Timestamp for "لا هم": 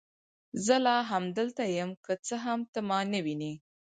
0.85-1.23